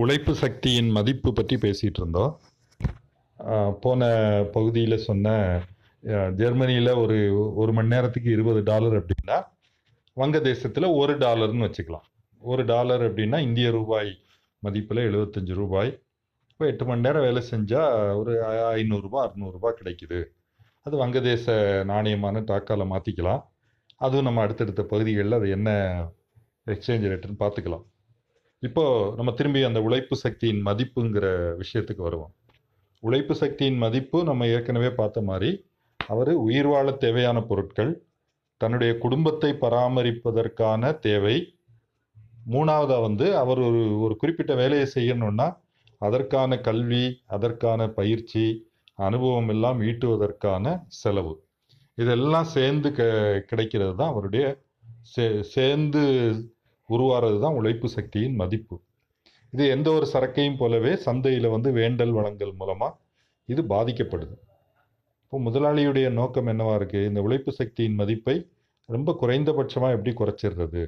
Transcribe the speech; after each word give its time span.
உழைப்பு 0.00 0.32
சக்தியின் 0.40 0.90
மதிப்பு 0.96 1.30
பற்றி 1.38 1.56
பேசிகிட்டு 1.64 2.00
இருந்தோம் 2.00 2.32
போன 3.82 4.08
பகுதியில் 4.54 5.04
சொன்ன 5.06 5.34
ஜெர்மனியில் 6.40 6.92
ஒரு 7.02 7.16
ஒரு 7.62 7.72
மணி 7.76 7.92
நேரத்துக்கு 7.94 8.30
இருபது 8.36 8.60
டாலர் 8.70 8.96
அப்படின்னா 9.00 9.36
வங்கதேசத்தில் 10.16 10.88
ஒரு 11.00 11.14
டாலர்னு 11.24 11.66
வச்சுக்கலாம். 11.66 12.06
ஒரு 12.42 12.62
டாலர் 12.72 13.04
அப்படின்னா 13.08 13.40
இந்திய 13.48 13.68
ரூபாய் 13.78 14.10
மதிப்பில் 14.62 15.02
எழுபத்தஞ்சு 15.08 15.54
ரூபாய். 15.60 15.92
இப்போ 16.50 16.64
எட்டு 16.70 16.84
மணி 16.90 17.06
நேரம் 17.06 17.26
வேலை 17.28 17.42
செஞ்சால் 17.52 18.16
ஒரு 18.20 18.32
ஐநூறுரூபா 18.80 19.20
அறநூறுபா 19.26 19.72
கிடைக்குது. 19.80 20.20
அது 20.86 20.96
வங்கதேச 21.04 21.46
நாணயமான 21.92 22.44
டாக்காவில் 22.50 22.92
மாற்றிக்கலாம் 22.94 23.42
அதுவும் 24.04 24.28
நம்ம 24.28 24.42
அடுத்தடுத்த 24.46 24.82
பகுதிகளில் 24.92 25.38
அது 25.40 25.48
என்ன 25.58 25.70
எக்ஸ்சேஞ்ச் 26.74 27.08
ரேட்டுன்னு 27.12 27.42
பார்த்துக்கலாம். 27.44 27.86
இப்போ 28.62 28.84
நம்ம 29.16 29.30
திரும்பி 29.32 29.60
அந்த 29.62 29.80
உழைப்பு 29.82 30.16
சக்தியின் 30.16 30.60
மதிப்புங்கிற 30.66 31.26
விஷயத்துக்கு 31.62 32.02
வருவோம். 32.02 32.32
உழைப்பு 33.02 33.34
சக்தியின் 33.34 33.76
மதிப்பு 33.76 34.18
நம்ம 34.24 34.46
ஏற்கனவே 34.46 34.90
பார்த்த 34.90 35.20
மாதிரி 35.20 35.50
அவர் 36.00 36.30
உயிர் 36.46 36.66
வாழ 36.66 36.92
தேவையான 36.96 37.38
பொருட்கள் 37.42 37.90
தன்னுடைய 38.60 38.92
குடும்பத்தை 38.98 39.50
பராமரிப்பதற்கான 39.60 40.92
தேவை 40.98 41.36
மூணாவதாக 42.52 43.00
வந்து 43.00 43.26
அவர் 43.36 43.58
ஒரு 43.58 43.82
ஒரு 44.00 44.14
குறிப்பிட்ட 44.16 44.54
வேலையை 44.54 44.86
செய்யணும்னா 44.94 45.48
அதற்கான 46.00 46.60
கல்வி 46.60 47.04
அதற்கான 47.26 47.90
பயிற்சி 47.90 48.44
அனுபவம் 48.98 49.48
எல்லாம் 49.48 49.78
ஈட்டுவதற்கான 49.80 50.64
செலவு. 51.02 51.34
இதெல்லாம் 51.98 52.48
சேர்ந்து 52.56 52.88
க 52.92 53.02
கிடைக்கிறது 53.46 53.94
தான் 53.96 54.08
அவருடைய 54.08 54.44
சே 55.02 55.26
சேர்ந்து 55.54 56.02
உருவாகிறது 56.94 57.38
தான் 57.44 57.58
உழைப்பு 57.60 57.88
சக்தியின் 57.96 58.36
மதிப்பு. 58.42 58.76
இது 59.52 59.64
எந்த 59.74 59.88
ஒரு 59.96 60.06
சரக்கையும் 60.14 60.58
போலவே 60.62 60.92
சந்தையில் 61.06 61.54
வந்து 61.54 61.70
வேண்டல் 61.80 62.14
வழங்கல் 62.18 62.54
மூலமாக 62.60 62.98
இது 63.48 63.62
பாதிக்கப்படுது. 63.74 64.34
இப்போ 65.24 65.38
முதலாளியுடைய 65.46 66.06
நோக்கம் 66.20 66.50
என்னவா 66.52 66.74
இருக்குது 66.80 67.08
இந்த 67.10 67.20
உழைப்பு 67.26 67.52
சக்தியின் 67.60 67.98
மதிப்பை 68.00 68.36
ரொம்ப 68.88 69.10
குறைந்தபட்சமாக 69.22 69.96
எப்படி 69.96 70.12
குறைச்சிடுறது 70.20 70.82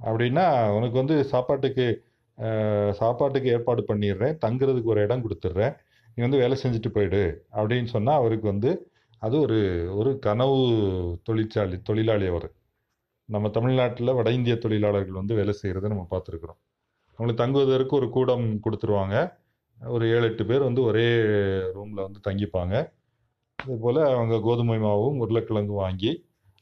அப்படின்னா 0.00 0.44
உனக்கு 0.76 0.96
வந்து 1.02 1.16
சாப்பாட்டுக்கு 1.32 1.86
சாப்பாட்டுக்கு 3.00 3.48
ஏற்பாடு 3.56 3.82
பண்ணிடுறேன் 3.90 4.36
தங்குறதுக்கு 4.44 4.92
ஒரு 4.94 5.00
இடம் 5.06 5.24
கொடுத்துட்றேன் 5.24 5.74
நீ 6.12 6.18
வந்து 6.26 6.40
வேலை 6.42 6.56
செஞ்சுட்டு 6.62 6.90
போயிடு 6.96 7.22
அப்படின்னு 7.58 7.88
சொன்னால் 7.94 8.18
அவருக்கு 8.20 8.46
வந்து 8.52 8.70
அது 9.22 9.36
ஒரு 9.46 9.58
ஒரு 10.00 10.10
கனவு 10.26 10.58
தொழிற்சாலை 11.28 11.76
தொழிலாளி 11.88 12.26
அவர். 12.32 12.48
நம்ம 13.28 13.46
தமிழ்நாட்டில் 13.56 14.16
வட 14.18 14.28
இந்திய 14.36 14.54
தொழிலாளர்கள் 14.56 15.18
வந்து 15.20 15.34
வேலை 15.38 15.54
செய்கிறத 15.62 15.88
நம்ம 15.92 16.04
பார்த்துருக்குறோம். 16.10 16.58
அவங்களுக்கு 17.18 17.42
தங்குவதற்கு 17.42 17.94
ஒரு 17.96 18.08
கூடம் 18.16 18.46
கொடுத்துருவாங்க. 18.64 19.16
ஒரு 19.78 20.04
ஏழு 20.14 20.26
எட்டு 20.28 20.44
பேர் 20.46 20.62
வந்து 20.68 20.82
ஒரே 20.82 21.08
ரூமில் 21.76 22.04
வந்து 22.06 22.20
தங்கிப்பாங்க. 22.28 22.74
அதே 23.58 23.76
போல் 23.84 24.00
அவங்க 24.12 24.36
கோதுமை 24.46 24.78
மாவும் 24.78 25.18
உருளைக்கிழங்கு 25.24 25.74
வாங்கி 25.82 26.12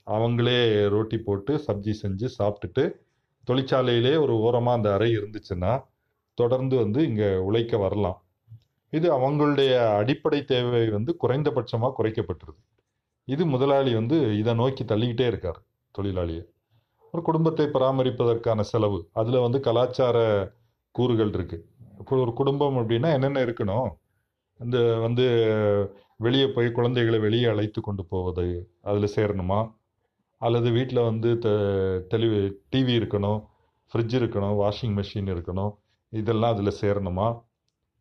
அவங்களே 0.06 0.58
ரோட்டி 0.94 1.18
போட்டு 1.18 1.52
சப்ஜி 1.66 1.92
செஞ்சு 2.02 2.26
சாப்பிட்டுட்டு 2.38 2.84
தொழிற்சாலையிலே 3.48 4.12
ஒரு 4.24 4.34
ஓரமாக 4.46 4.78
அந்த 4.78 4.88
அறை 4.96 5.08
இருந்துச்சுன்னா 5.18 5.72
தொடர்ந்து 6.38 6.76
வந்து 6.76 7.00
இங்கே 7.08 7.28
உழைக்க 7.48 7.76
வரலாம். 7.76 8.18
இது 8.92 9.06
அவங்களுடைய 9.18 9.72
அடிப்படை 10.00 10.40
தேவை 10.44 10.84
வந்து 10.96 11.12
குறைந்தபட்சமாக 11.22 11.94
குறைக்கப்பட்டுருது. 11.98 12.60
இது 13.28 13.42
முதலாளி 13.46 13.92
வந்து 13.94 14.18
இதை 14.38 14.54
நோக்கி 14.54 14.84
தள்ளிக்கிட்டே 14.84 15.26
இருக்கார் 15.26 15.60
தொழிலாளியை. 15.94 16.44
ஒரு 17.16 17.22
குடும்பத்தை 17.28 17.66
பராமரிப்பதற்கான 17.74 18.60
செலவு. 18.70 18.98
அதில் 19.20 19.44
வந்து 19.44 19.58
கலாச்சார 19.66 20.16
கூறுகள் 20.94 21.30
இருக்குது 21.36 21.64
இப்போ 22.00 22.14
ஒரு 22.24 22.32
குடும்பம் 22.40 22.76
அப்படின்னா 22.80 23.10
என்னென்ன 23.16 23.38
இருக்கணும்? 23.46 23.88
இந்த 24.60 24.78
வந்து 25.04 25.24
வெளியே 26.24 26.46
போய் 26.54 26.68
குழந்தைகளை 26.76 27.18
வெளியே 27.24 27.46
அழைத்து 27.52 27.80
கொண்டு 27.86 28.02
போவது 28.12 28.44
அதில் 28.90 29.14
சேரணுமா? 29.16 29.60
அல்லது 30.40 30.68
வீட்டில் 30.76 31.06
வந்து 31.08 31.30
த 31.44 31.48
டெலி 32.10 32.28
டிவி 32.72 32.94
இருக்கணும் 33.00 33.38
ஃப்ரிட்ஜ் 33.92 34.16
இருக்கணும் 34.20 34.54
வாஷிங் 34.62 34.96
மிஷின் 34.98 35.30
இருக்கணும் 35.34 35.72
இதெல்லாம் 36.12 36.54
அதில் 36.54 36.78
சேரணுமா? 36.82 37.28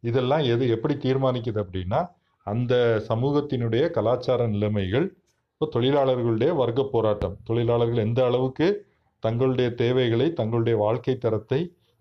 இதெல்லாம் 0.03 0.43
எது 0.53 0.63
எப்படி 0.75 0.95
தீர்மானிக்குது 1.05 1.61
அப்படின்னா 1.65 2.01
அந்த 2.47 2.73
சமூகத்தினுடைய 3.09 3.83
கலாச்சார 3.97 4.41
நிலைமைகள் 4.47 5.07
இப்போ 5.51 5.67
தொழிலாளர்களுடைய 5.75 6.51
வர்க்க 6.61 6.81
போராட்டம். 6.95 7.37
தொழிலாளர்கள் 7.49 8.05
எந்த 8.07 8.21
அளவுக்கு 8.29 8.67
தங்களுடைய 9.23 9.73
தேவைகளை 9.73 10.33
தங்களுடைய 10.33 10.75
வாழ்க்கை 10.77 11.17
தரத்தை 11.17 11.59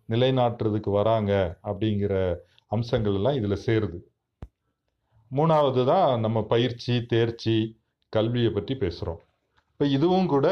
நிலைநாட்டுறதுக்கு 0.08 0.90
வராங்க 0.90 1.32
அப்படிங்கிற 1.62 2.14
அம்சங்கள் 2.66 3.14
எல்லாம் 3.14 3.34
இதில் 3.34 3.62
சேருது. 3.66 3.98
மூணாவது 5.30 5.84
தான் 5.84 6.20
நம்ம 6.20 6.42
பயிற்சி 6.44 7.06
தேர்ச்சி 7.06 7.54
கல்வியை 8.12 8.50
பற்றி 8.50 8.74
பேசுகிறோம் 8.74 9.20
இப்போ 9.70 9.86
இதுவும் 9.86 10.26
கூட 10.26 10.46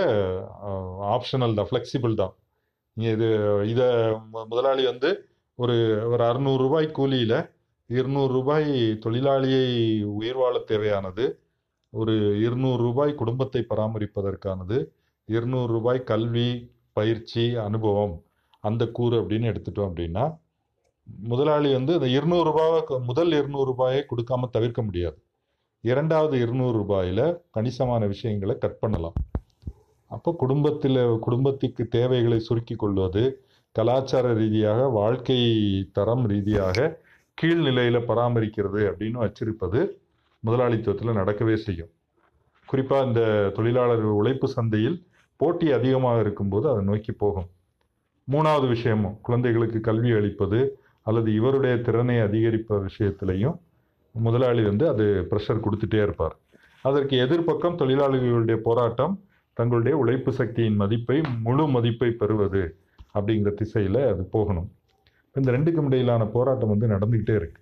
ஆப்ஷனல் 1.15 1.55
தான் 1.55 1.69
ஃப்ளெக்சிபிள் 1.71 2.15
தான். 2.15 2.35
நீங்கள் 2.97 3.13
இது 3.13 3.29
இதை 3.67 3.87
மு- 4.33 4.47
முதலாளி 4.47 4.85
வந்து 4.85 5.11
ஒரு 5.59 5.77
ஒரு 6.11 6.25
அறுநூறுரூபாய் 6.25 6.91
கூலியில் 6.91 7.39
இருநூறு 7.91 8.33
ரூபாய் 8.33 8.71
தொழிலாளியை 9.05 9.67
உயிர் 10.13 10.35
வாழ 10.35 10.59
தேவையானது 10.59 11.25
ஒரு 11.93 12.15
இருநூறு 12.41 12.83
ரூபாய் 12.83 13.15
குடும்பத்தை 13.15 13.67
பராமரிப்பதற்கானது 13.71 14.79
இருநூறு 15.33 15.71
ரூபாய் 15.73 16.01
கல்வி 16.11 16.49
பயிற்சி 16.99 17.45
அனுபவம் 17.67 18.15
அந்த 18.69 18.83
கூறு 18.97 19.17
அப்படின்னு 19.21 19.51
எடுத்துட்டோம் 19.53 19.91
அப்படின்னா 19.91 20.25
முதலாளி 21.29 21.73
வந்து 21.73 21.93
இந்த 21.93 22.09
இருநூறு 22.17 22.49
ரூபாவை 22.51 22.81
முதல் 23.07 23.33
இருநூறு 23.33 23.69
ரூபாயை 23.71 24.01
கொடுக்காம 24.11 24.49
தவிர்க்க 24.51 24.81
முடியாது. 24.83 25.19
இரண்டாவது 25.85 26.35
இருநூறு 26.45 26.77
ரூபாயில 26.81 27.21
கணிசமான 27.51 28.03
விஷயங்களை 28.07 28.55
கட் 28.59 28.79
பண்ணலாம். 28.79 29.17
அப்போ 30.11 30.31
குடும்பத்தில் 30.43 31.01
குடும்பத்துக்கு 31.21 31.83
தேவைகளை 31.97 32.39
சுருக்கி 32.49 32.75
கொள்வது 32.75 33.23
கலாச்சார 33.77 34.27
ரீதியாக 34.35 34.81
வாழ்க்கை 35.01 35.39
தரம் 35.93 36.25
ரீதியாக 36.33 36.87
கீழ்நிலையில் 37.39 38.07
பராமரிக்கிறது 38.11 38.81
அப்படின்னு 38.91 39.19
வச்சிருப்பது 39.25 39.81
முதலாளித்துவத்தில் 40.43 41.19
நடக்கவே 41.21 41.55
செய்யும். 41.67 41.93
குறிப்பாக 42.69 43.07
இந்த 43.09 43.23
தொழிலாளர் 43.57 44.07
உழைப்பு 44.21 44.49
சந்தையில் 44.49 44.99
போட்டி 45.43 45.69
அதிகமாக 45.79 46.23
இருக்கும்போது 46.25 46.67
அதை 46.73 46.83
நோக்கி 46.91 47.13
போகும். 47.23 47.51
மூணாவது 48.29 48.67
விஷயமும் 48.75 49.19
குழந்தைகளுக்கு 49.29 49.81
கல்வி 49.89 50.11
அளிப்பது 50.19 50.61
அல்லது 51.09 51.29
இவருடைய 51.39 51.75
திறனை 51.87 52.17
அதிகரிப்ப 52.27 52.81
விஷயத்திலையும் 52.89 53.57
முதலாளி 54.15 54.63
வந்து 54.63 54.85
அது 54.93 55.05
ப்ரெஷர் 55.31 55.65
கொடுத்துட்டே 55.65 56.01
இருப்பார். 56.03 56.35
அதற்கு 56.89 57.15
எதிர்ப்பக்கம் 57.25 57.79
தொழிலாளிகளுடைய 57.81 58.57
போராட்டம் 58.69 59.15
தங்களுடைய 59.59 59.95
உழைப்பு 60.03 60.31
சக்தியின் 60.33 60.79
மதிப்பை 60.83 61.17
முழு 61.47 61.65
மதிப்பை 61.69 62.09
பெறுவது 62.21 62.63
அப்படிங்கிற 63.15 63.51
திசையில் 63.61 64.01
அது 64.13 64.23
போகணும். 64.35 64.69
இந்த 65.35 65.49
ரெண்டுக்கும் 65.53 65.89
இடையிலான 65.91 66.23
போராட்டம் 66.37 66.73
வந்து 66.73 66.87
நடந்துக்கிட்டே 66.95 67.35
இருக்கு. 67.41 67.61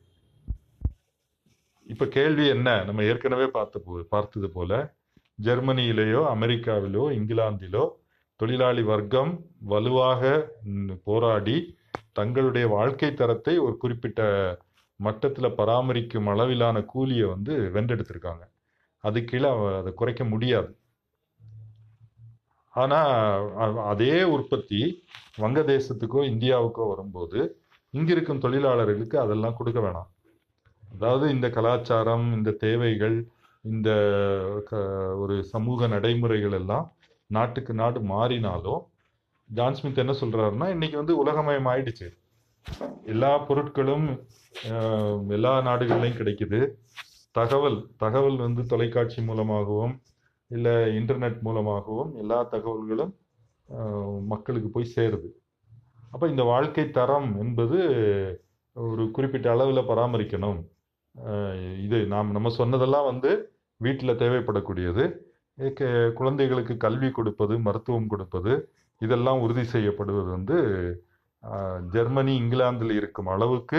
இப்போ 1.93 2.07
கேள்வி 2.17 2.45
என்ன? 2.55 2.69
நம்ம 2.85 3.05
ஏற்கனவே 3.11 3.47
பார்த்த 3.57 3.83
போ 3.87 4.01
பார்த்தது 4.15 4.49
போல 4.57 4.73
ஜெர்மனியிலேயோ 5.47 6.23
அமெரிக்காவிலோ 6.35 7.05
இங்கிலாந்திலோ 7.19 7.85
தொழிலாளி 8.41 8.83
வர்க்கம் 8.93 9.33
வலுவாக 9.73 10.23
போராடி 11.05 11.57
தங்களுடைய 12.19 12.67
வாழ்க்கை 12.77 13.11
தரத்தை 13.15 13.55
ஒரு 13.67 13.75
குறிப்பிட்ட 13.77 14.21
மட்டத்தில் 15.01 15.57
பராமரிக்கும் 15.59 16.29
அளவிலான 16.33 16.77
கூலியை 16.93 17.27
வந்து 17.29 17.53
வென்றெடுத்திருக்காங்க. 17.75 18.43
அது 19.05 19.19
கீழே 19.25 19.51
அதை 19.81 19.91
குறைக்க 20.01 20.23
முடியாது. 20.25 20.71
ஆனால் 22.75 23.77
அதே 23.93 24.17
உற்பத்தி 24.35 24.81
வங்கதேசத்துக்கோ 25.43 26.21
இந்தியாவுக்கோ 26.33 26.85
வரும்போது 26.93 27.41
இங்கே 27.95 28.13
இருக்கும் 28.13 28.43
தொழிலாளர்களுக்கு 28.45 29.17
அதெல்லாம் 29.25 29.57
கொடுக்க 29.59 29.81
வேணாம். 29.81 30.11
அதாவது 30.83 31.25
இந்த 31.35 31.47
கலாச்சாரம் 31.57 32.27
இந்த 32.37 32.51
தேவைகள் 32.67 33.17
இந்த 33.61 33.91
க- 34.65 35.17
ஒரு 35.17 35.45
சமூக 35.45 35.87
நடைமுறைகள் 35.87 36.53
எல்லாம் 36.53 36.97
நாட்டுக்கு 37.27 37.75
நாடு 37.75 38.01
மாறினாலும் 38.01 38.85
ஜான்ஸ்மித் 39.55 39.97
என்ன 39.97 40.13
சொல்றாருன்னா 40.13 40.69
இன்னைக்கு 40.69 40.97
வந்து 40.97 41.17
உலகமயம் 41.17 41.67
ஆயிடுச்சு. 41.67 42.09
எல்லா 43.05 43.49
பொருட்களும் 43.49 44.27
எல்லா 45.29 45.59
நாடுகள்லையும் 45.61 46.17
கிடைக்குது. 46.17 46.71
தகவல் 47.31 47.87
தகவல் 47.97 48.37
வந்து 48.37 48.67
தொலைக்காட்சி 48.67 49.23
மூலமாகவும் 49.23 50.01
இல்லை 50.47 50.73
இன்டர்நெட் 50.73 51.41
மூலமாகவும் 51.41 52.15
எல்லா 52.15 52.49
தகவல்களும் 52.51 53.15
மக்களுக்கு 54.27 54.69
போய் 54.69 54.93
சேருது. 54.97 55.29
அப்போ 56.11 56.29
இந்த 56.29 56.43
வாழ்க்கை 56.43 56.91
தரம் 56.91 57.39
என்பது 57.41 57.79
ஒரு 58.73 59.11
குறிப்பிட்ட 59.11 59.51
அளவில் 59.51 59.89
பராமரிக்கணும். 59.89 60.65
இது 61.85 61.99
நாம் 62.13 62.35
நம்ம 62.37 62.51
சொன்னதெல்லாம் 62.61 63.09
வந்து 63.11 63.31
வீட்டில் 63.81 64.21
தேவைப்படக்கூடியது. 64.23 65.05
குழந்தைகளுக்கு 66.19 66.75
கல்வி 66.85 67.09
கொடுப்பது 67.19 67.55
மருத்துவம் 67.67 68.11
கொடுப்பது 68.13 68.53
இதெல்லாம் 69.01 69.43
உறுதி 69.45 69.65
செய்யப்படுவது 69.75 70.29
வந்து 70.37 70.57
ஜெர்மனி 71.95 72.33
இங்கிலாந்தில் 72.41 72.95
இருக்கும் 73.01 73.31
அளவுக்கு 73.35 73.79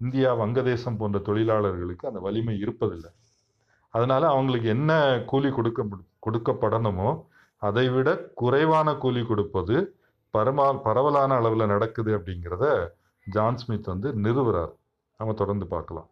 இந்தியா 0.00 0.30
வங்கதேசம் 0.42 0.98
போன்ற 1.00 1.18
தொழிலாளர்களுக்கு 1.28 2.08
அந்த 2.10 2.20
வலிமை 2.26 2.54
இருப்பதில்லை. 2.64 3.10
அதனால் 3.94 4.26
அவங்களுக்கு 4.32 4.68
என்ன 4.76 4.92
கூலி 5.30 5.50
கொடுக்க 5.58 5.82
கொடுக்கப்படணுமோ 6.26 7.10
அதை 7.68 7.86
விட 7.94 8.08
குறைவான 8.40 8.88
கூலி 9.02 9.22
கொடுப்பது 9.30 9.76
பரமா 10.34 10.66
பரவலான 10.86 11.36
அளவில் 11.40 11.72
நடக்குது 11.74 12.10
அப்படிங்கிறத 12.18 12.66
ஜான் 13.26 13.60
ஸ்மித் 13.62 13.92
வந்து 13.92 14.08
நிறுவுறார். 14.24 14.72
நம்ம 15.20 15.34
தொடர்ந்து 15.40 15.66
பார்க்கலாம். 15.74 16.08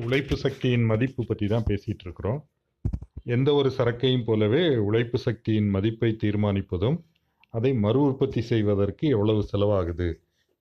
உழைப்பு 0.00 0.36
சக்தியின் 0.42 0.84
மதிப்பு 0.90 1.22
பற்றி 1.28 1.46
தான் 1.46 1.66
பேசிகிட்டு 1.66 2.04
இருக்கிறோம். 2.06 2.38
எந்த 3.34 3.48
ஒரு 3.54 3.70
சரக்கையும் 3.78 4.24
போலவே 4.28 4.62
உழைப்பு 4.84 5.18
சக்தியின் 5.24 5.68
மதிப்பை 5.74 6.10
தீர்மானிப்பதும் 6.22 6.96
அதை 7.54 7.70
மறு 7.84 7.98
உற்பத்தி 8.02 8.42
செய்வதற்கு 8.50 9.04
எவ்வளவு 9.16 9.42
செலவாகுது 9.50 10.08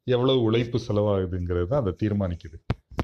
எவ்வளவு 0.07 0.41
உழைப்பு 0.47 0.79
செலவாகுதுங்கிறது 0.87 1.69
தான் 1.71 1.81
அதை 1.83 1.93
தீர்மானிக்குது. 2.03 2.57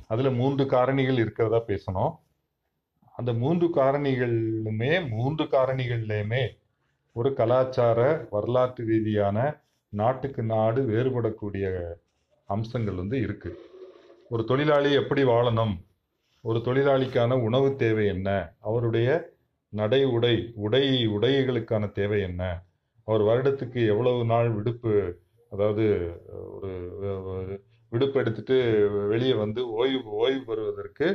அதில் 0.08 0.32
மூன்று 0.40 0.66
காரணிகள் 0.74 1.22
இருக்கிறதா 1.24 1.62
பேசணும். 1.72 2.14
அந்த 3.16 3.32
மூன்று 3.44 3.68
காரணிகளுமே 3.80 4.94
மூன்று 5.16 5.46
காரணிகள்லையுமே 5.56 6.44
ஒரு 7.16 7.32
கலாச்சார 7.34 8.00
வரலாற்று 8.36 8.84
ரீதியான 8.92 9.38
நாட்டுக்கு 9.94 10.42
நாடு 10.54 10.82
வேறுபடக்கூடிய 10.94 11.68
அம்சங்கள் 12.50 13.02
வந்து 13.04 13.18
இருக்குது 13.28 13.60
ஒரு 14.32 14.44
தொழிலாளி 14.46 14.90
எப்படி 15.02 15.22
வாழணும்? 15.34 15.76
ஒரு 16.48 16.60
தொழிலாளிக்கான 16.66 17.38
உணவு 17.46 17.70
தேவை 17.76 18.04
என்ன? 18.08 18.30
அவருடைய 18.60 19.08
நடை 19.74 20.00
உடை 20.16 20.36
உடை 20.66 20.84
உடைகளுக்கான 21.16 21.86
தேவை 21.98 22.20
என்ன? 22.28 22.42
அவர் 23.08 23.24
வருடத்துக்கு 23.30 23.80
எவ்வளவு 23.94 24.22
நாள் 24.26 24.50
விடுப்பு 24.58 24.94
அதாவது 25.52 25.86
ஒரு 26.56 26.70
விடுப்பு 27.92 28.18
எடுத்துட்டு 28.22 28.56
வெளியே 29.12 29.34
வந்து 29.34 29.62
ஓய்வு 29.80 30.12
ஓய்வு 30.22 30.42
பெறுவதற்கு 30.50 31.08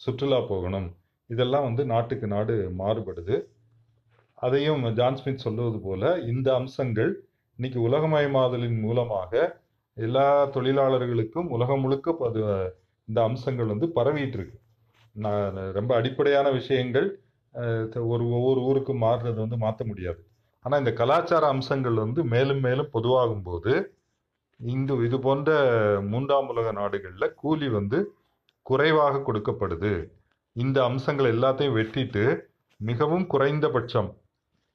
சுற்றுலா 0.00 0.38
போகணும். 0.50 0.88
இதெல்லாம் 1.30 1.66
வந்து 1.68 1.84
நாட்டுக்கு 1.92 2.26
நாடு 2.34 2.54
மாறுபடுது. 2.78 3.36
அதையும் 4.38 4.84
ஜான்ஸ்மித் 5.00 5.44
சொல்லுவது 5.46 5.80
போல 5.80 6.12
இந்த 6.32 6.48
அம்சங்கள் 6.60 7.12
இன்னைக்கு 7.58 7.80
உலகமயமாதலின் 7.88 8.78
மூலமாக 8.80 9.32
எல்லா 9.96 10.28
தொழிலாளர்களுக்கும் 10.56 11.50
உலகம் 11.56 11.80
முழுக்க 11.80 12.16
அது 12.28 12.40
இந்த 13.08 13.18
அம்சங்கள் 13.28 13.72
வந்து 13.74 13.86
பரவிட்டு 13.98 14.36
இருக்கு. 14.38 14.56
நான் 15.24 15.56
ரொம்ப 15.78 15.90
அடிப்படையான 16.00 16.48
விஷயங்கள் 16.58 17.08
ஒரு 18.12 18.24
ஒவ்வொரு 18.36 18.60
ஊருக்கும் 18.68 19.02
மாறுறது 19.04 19.38
வந்து 19.44 19.58
மாற்ற 19.64 19.82
முடியாது. 19.90 20.20
ஆனால் 20.64 20.80
இந்த 20.82 20.92
கலாச்சார 21.00 21.44
அம்சங்கள் 21.54 21.96
வந்து 22.04 22.20
மேலும் 22.34 22.62
மேலும் 22.66 22.92
பொதுவாகும் 22.96 23.44
போது 23.48 23.72
இந்த 24.60 24.94
இது 25.06 25.16
போன்ற 25.26 25.50
மூன்றாம் 26.12 26.48
உலக 26.52 26.68
நாடுகளில் 26.80 27.34
கூலி 27.42 27.68
வந்து 27.78 27.98
குறைவாக 28.66 29.22
கொடுக்கப்படுது. 29.26 29.92
இந்த 30.56 30.78
அம்சங்கள் 30.88 31.32
எல்லாத்தையும் 31.34 31.76
வெட்டிட்டு 31.78 32.24
மிகவும் 32.80 33.26
குறைந்தபட்சம் 33.34 34.10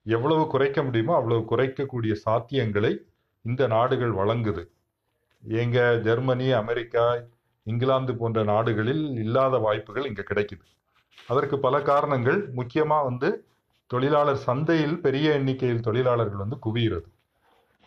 எவ்வளவு 0.06 0.44
குறைக்க 0.54 0.80
முடியுமோ 0.88 1.14
அவ்வளவு 1.20 1.44
குறைக்கக்கூடிய 1.52 2.14
சாத்தியங்களை 2.26 2.92
இந்த 3.46 3.62
நாடுகள் 3.76 4.14
வழங்குது. 4.22 4.64
எங்க 5.44 5.78
ஜெர்மனி 6.08 6.48
அமெரிக்கா 6.62 7.06
இங்கிலாந்து 7.64 8.16
போன்ற 8.16 8.44
நாடுகளில் 8.44 9.10
இல்லாத 9.10 9.58
வாய்ப்புகள் 9.58 10.06
இங்கே 10.06 10.22
கிடைக்குது. 10.22 10.62
அதற்கு 11.28 11.60
பல 11.60 11.82
காரணங்கள். 11.82 12.50
முக்கியமாக 12.54 13.04
வந்து 13.04 13.44
தொழிலாளர் 13.88 14.38
சந்தையில் 14.38 15.02
பெரிய 15.02 15.32
எண்ணிக்கையில் 15.32 15.82
தொழிலாளர்கள் 15.82 16.38
வந்து 16.38 16.58
குவிகிறது 16.66 17.12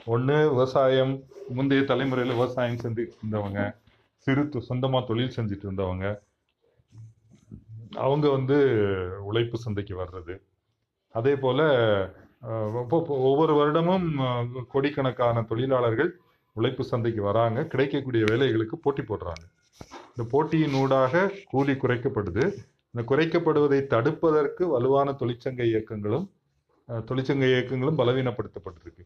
ஒன்று 0.05 0.51
விவசாயம் 0.51 1.23
முந்தைய 1.49 1.85
தலைமுறையில் 1.85 2.35
விவசாயம் 2.35 2.77
செஞ்சுட்டு 2.77 3.07
இருந்தவங்க 3.31 3.75
சிறு 4.17 4.43
தொ- 4.43 5.07
தொழில் 5.07 5.33
செஞ்சுட்டு 5.37 5.67
இருந்தவங்க 5.67 6.19
அவங்க 7.97 8.31
வந்து 8.31 8.79
உழைப்பு 9.21 9.59
சந்தைக்கு 9.59 10.03
வர்றது. 10.03 10.41
அதே 11.13 11.37
போல் 11.37 11.59
ஒவ்வொ- 12.43 13.07
ஒவ்வொரு 13.07 13.55
வருடமும் 13.55 14.47
கோடிக்கணக்கான 14.69 15.43
தொழிலாளர்கள் 15.43 16.21
உழைப்பு 16.53 16.85
சந்தைக்கு 16.85 17.23
வராங்க. 17.23 17.65
கிடைக்கக்கூடிய 17.65 18.25
வேலைகளுக்கு 18.25 18.75
போட்டி 18.75 19.03
போடுறாங்க. 19.03 19.51
இந்த 20.17 20.25
போட்டியின் 20.33 20.77
ஊடாக 20.81 21.15
கூலி 21.51 21.73
குறைக்கப்படுது. 21.81 22.45
இந்த 22.93 23.03
குறைக்கப்படுவதை 23.11 23.81
தடுப்பதற்கு 23.95 24.65
வலுவான 24.75 25.09
தொழிற்சங்க 25.23 25.63
இயக்கங்களும் 25.71 26.27
தொழிற்சங்க 27.09 27.45
இயக்கங்களும் 27.53 27.99
பலவீனப்படுத்தப்பட்டிருக்கு. 28.01 29.05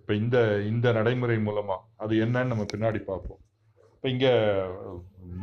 இப்போ 0.00 0.12
இந்த 0.22 0.36
இந்த 0.70 0.86
நடைமுறை 0.98 1.36
மூலமா 1.48 1.76
அது 2.04 2.14
என்னன்னு 2.24 2.50
நம்ம 2.52 2.64
பின்னாடி 2.72 3.00
பார்ப்போம். 3.10 3.40
இப்போ 3.94 4.08
இங்க 4.14 4.28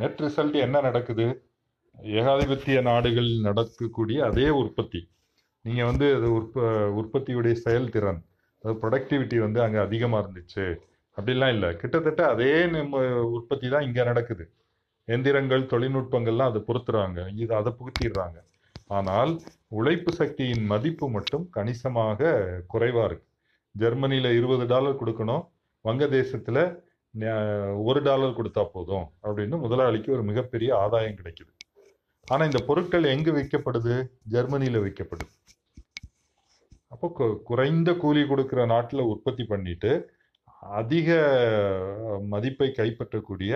நெட் 0.00 0.20
ரிசல்ட் 0.24 0.58
என்ன 0.66 0.82
நடக்குது? 0.88 1.26
ஏகாதிபத்திய 2.18 2.78
நாடுகளில் 2.90 3.46
நடக்கக்கூடிய 3.48 4.18
அதே 4.30 4.48
உற்பத்தி. 4.62 5.00
நீங்க 5.64 5.82
வந்து 5.90 6.06
அது 6.18 6.28
உற்ப 6.38 6.66
உற்பத்தியுடைய 7.00 7.54
செயல்திறன் 7.66 8.20
அது 8.64 8.74
ப்ரொடக்டிவிட்டி 8.84 9.36
வந்து 9.46 9.60
அங்கே 9.64 9.80
அதிகமாக 9.86 10.22
இருந்துச்சு. 10.24 10.66
அப்படிலாம் 11.16 11.54
இல்லை. 11.56 11.72
கிட்டத்தட்ட 11.80 12.22
அதே 12.34 12.52
உற்பத்தி 13.38 13.68
தான் 13.74 13.86
இங்கே 13.88 14.04
நடக்குது. 14.12 14.44
எந்திரங்கள் 15.14 15.70
தொழில்நுட்பங்கள்லாம் 15.72 16.50
அதை 16.52 16.60
பொறுத்துறாங்க 16.68 17.20
இது 17.42 17.52
அதை 17.60 17.70
புகுத்திடுறாங்க. 17.78 18.38
ஆனால் 18.96 19.32
உழைப்பு 19.78 20.10
சக்தியின் 20.18 20.64
மதிப்பு 20.72 21.06
மட்டும் 21.16 21.44
கணிசமாக 21.56 22.30
குறைவாக 22.72 23.06
இருக்கு. 23.08 23.26
ஜெர்மனியில் 23.74 24.30
இருபது 24.38 24.64
டாலர் 24.72 25.00
கொடுக்கணும். 25.00 25.44
வங்கதேசத்தில் 25.84 26.62
ஒரு 27.88 28.00
டாலர் 28.08 28.36
கொடுத்தா 28.38 28.62
போதும் 28.74 29.06
அப்படின்னு 29.26 29.56
முதலாளிக்கு 29.64 30.10
ஒரு 30.16 30.24
மிகப்பெரிய 30.30 30.70
ஆதாயம் 30.84 31.18
கிடைக்குது. 31.20 31.52
ஆனால் 32.28 32.48
இந்த 32.50 32.60
பொருட்கள் 32.68 33.12
எங்கே 33.14 33.32
விற்கப்படுது? 33.36 33.94
ஜெர்மனியில் 34.34 34.82
விற்கப்படுது. 34.84 35.32
அப்போ 36.94 37.08
குறைந்த 37.50 37.90
கூலி 38.02 38.22
கொடுக்குற 38.30 38.60
நாட்டில் 38.74 39.08
உற்பத்தி 39.12 39.44
பண்ணிட்டு 39.52 39.90
அதிக 40.80 41.08
மதிப்பை 42.32 42.68
கைப்பற்றக்கூடிய 42.78 43.52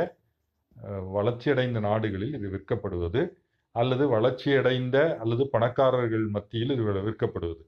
வளர்ச்சியடைந்த 1.15 1.81
நாடுகளில் 1.81 2.35
இது 2.35 2.49
விற்கப்படுவது 2.49 3.29
அல்லது 3.71 4.21
வளர்ச்சியடைந்த 4.21 5.17
அல்லது 5.17 5.49
பணக்காரர்கள் 5.49 6.27
மத்தியில் 6.27 6.71
இது 6.71 6.83
விற்கப்படுவது. 6.83 7.65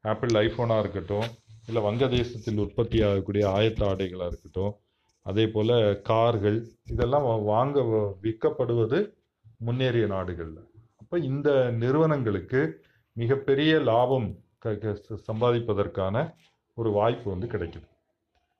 ஆப்பிள் 0.00 0.30
ஐஃபோனாக 0.30 0.78
இருக்கட்டும் 0.78 1.24
இல்லை 1.66 1.82
வங்கதேசத்தில் 1.82 2.58
உற்பத்தி 2.58 3.02
ஆகக்கூடிய 3.02 3.48
ஆயத்த 3.48 3.82
ஆடைகளாக 3.82 4.26
இருக்கட்டும் 4.26 4.74
அதே 5.22 5.48
போல் 5.48 6.02
கார்கள் 6.02 6.66
இதெல்லாம் 6.86 7.42
வாங்க 7.42 7.80
வ- 7.80 8.14
விற்கப்படுவது 8.22 9.12
முன்னேறிய 9.58 10.06
நாடுகளில். 10.06 10.70
அப்போ 10.96 11.18
இந்த 11.18 11.70
நிறுவனங்களுக்கு 11.70 12.84
மிகப்பெரிய 13.12 13.78
லாபம் 13.78 14.36
க- 14.58 14.74
க- 14.74 14.98
சம்பாதிப்பதற்கான 15.32 16.34
ஒரு 16.74 16.90
வாய்ப்பு 16.90 17.30
வந்து 17.30 17.46
கிடைக்குது. 17.46 17.88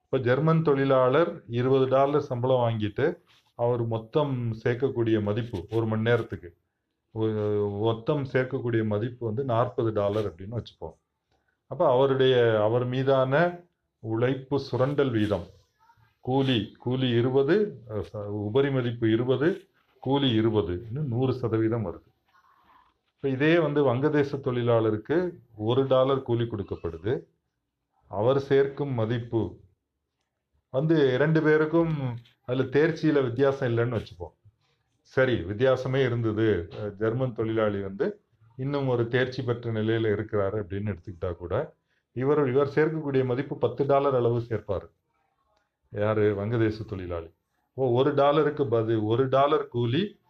இப்போ 0.05 0.19
ஜெர்மன் 0.19 0.63
தொழிலாளர் 0.63 1.43
இருபது 1.49 1.89
டாலர் 1.89 2.21
சம்பளம் 2.21 2.57
வாங்கிட்டு 2.57 3.19
அவர் 3.65 3.83
மொத்தம் 3.95 4.35
சேர்க்கக்கூடிய 4.63 5.17
மதிப்பு 5.29 5.59
ஒரு 5.77 5.87
மணி 5.91 6.03
நேரத்துக்கு. 6.09 6.51
மொத்தம் 7.87 8.25
சேர்க்கக்கூடிய 8.33 8.83
மதிப்பு 8.93 9.23
வந்து 9.29 9.43
நாற்பது 9.53 9.91
டாலர் 10.01 10.27
அப்படின்னு 10.31 10.59
வச்சுப்போம். 10.59 10.97
அப்போ 11.71 11.85
அவருடைய 11.95 12.35
அவர் 12.67 12.85
மீதான 12.95 13.35
உழைப்பு 14.03 14.57
சுரண்டல் 14.69 15.13
வீதம். 15.17 15.47
கூலி 16.25 16.59
கூலி 16.85 17.09
இருபது 17.21 17.55
உபரி 18.47 18.71
மதிப்பு 18.77 19.07
இருபது 19.17 19.49
கூலி 20.03 20.29
இருபது 20.41 20.75
இன்னும் 20.89 21.11
நூறு 21.15 21.33
சதவீதம் 21.41 21.87
வருது. 21.89 22.09
இப்போ 23.15 23.29
இதே 23.37 23.55
வந்து 23.65 23.81
வங்கதேச 23.89 24.39
தொழிலாளருக்கு 24.47 25.17
ஒரு 25.69 25.83
டாலர் 25.93 26.27
கூலி 26.29 26.45
கொடுக்கப்படுது. 26.51 27.15
அவர் 28.11 28.41
சேர்க்கும் 28.51 28.93
மதிப்பு 29.01 29.41
வந்து 30.71 31.19
ரெண்டு 31.19 31.43
பேருக்கும் 31.43 31.95
அதில் 32.45 32.71
தேர்ச்சியில் 32.71 33.23
வித்தியாசம் 33.23 33.69
இல்லைன்னு 33.71 33.99
வச்சுப்போம். 33.99 34.35
சரி 35.03 35.35
வித்தியாசமே 35.35 36.05
இருந்தது. 36.05 36.69
ஜெர்மன் 36.99 37.35
தொழிலாளி 37.35 37.81
வந்து 37.81 38.21
இன்னும் 38.57 38.89
ஒரு 38.89 39.09
தேர்ச்சி 39.09 39.43
பெற்ற 39.43 39.71
நிலையில் 39.71 40.11
இருக்கிறாரு 40.11 40.57
அப்படின்னு 40.63 40.93
எடுத்துக்கிட்டா 40.95 41.37
கூட 41.37 41.55
இவர் 42.13 42.49
இவர் 42.53 42.75
சேர்க்கக்கூடிய 42.75 43.25
மதிப்பு 43.25 43.59
பத்து 43.59 43.87
டாலர் 43.87 44.15
அளவு 44.15 44.39
சேர்ப்பார். 44.39 44.87
யார்? 45.91 46.19
வங்கதேச 46.19 46.85
தொழிலாளி. 46.87 47.31
ஓ 47.75 47.91
ஒரு 47.93 48.15
டாலருக்கு 48.15 48.67
பது 48.67 49.05
ஒரு 49.05 49.29
டாலர் 49.29 49.69
கூலி 49.69 50.21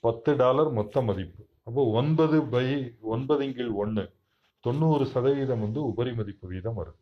பத்து 0.00 0.36
டாலர் 0.36 0.70
மொத்த 0.70 1.02
மதிப்பு. 1.02 1.42
அப்போ 1.64 1.82
ஒன்பது 2.00 2.42
பை 2.42 2.94
ஒன்பது 3.00 3.52
கீழ் 3.52 3.72
ஒன்று 3.82 4.04
தொண்ணூறு 4.60 5.06
சதவீதம் 5.06 5.60
வந்து 5.60 5.80
உபரி 5.84 6.14
மதிப்பு 6.14 6.48
வீதம் 6.48 6.78
வருது. 6.78 7.00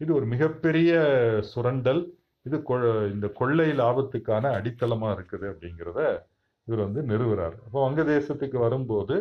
இது 0.00 0.14
ஒரு 0.14 0.26
மிகப்பெரிய 0.26 0.92
சுரண்டல். 1.44 2.02
இது 2.46 2.56
கொ- 2.68 3.12
இந்த 3.12 3.26
கொள்ளை 3.28 3.68
லாபத்துக்கான 3.78 4.50
அடித்தளமாக 4.52 5.14
இருக்குது 5.16 5.46
அப்படிங்கிறத 5.52 6.00
இவர் 6.68 6.90
வந்து 6.90 7.02
நிறுவுறார். 7.02 7.56
அப்போ 7.64 7.90
வங்கதேசத்துக்கு 7.90 8.58
வரும்போது 8.58 9.16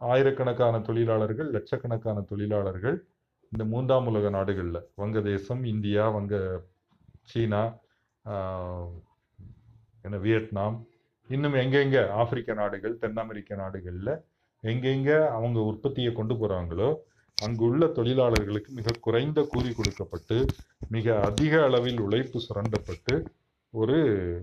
ஆயிரக்கணக்கான 0.00 0.80
தொழிலாளர்கள் 0.80 1.50
லட்சக்கணக்கான 1.50 2.20
தொழிலாளர்கள் 2.20 2.96
இந்த 3.52 3.64
மூன்றாம் 3.64 4.06
உலக 4.06 4.28
நாடுகளில் 4.30 4.80
வங்கதேசம் 4.96 5.64
இந்தியா 5.64 6.08
வங்க 6.08 6.34
சீனா 7.22 7.62
என்ன 10.02 10.16
வியட்நாம் 10.18 10.76
இன்னும் 11.28 11.54
எங்கெங்க 11.54 12.10
ஆப்பிரிக்க 12.10 12.54
நாடுகள் 12.54 12.98
தென் 12.98 13.16
அமெரிக்க 13.16 13.54
நாடுகளில் 13.54 14.12
எங்கெங்க 14.62 15.10
அவங்க 15.28 15.60
உற்பத்தியை 15.60 16.12
கொண்டு 16.12 16.34
போகிறாங்களோ 16.34 16.88
அங்குள்ள 17.34 17.86
தொழிலாளர்களுக்கு 17.86 18.72
மிக 18.72 18.90
குறைந்த 19.00 19.42
கூலி 19.42 19.72
கொடுக்கப்பட்டு 19.72 20.44
மிக 20.88 21.20
அதிக 21.20 21.64
அளவில் 21.64 22.00
உழைப்பு 22.00 22.40
சுரண்டப்பட்டு 22.40 23.24
ஒரு 23.70 23.96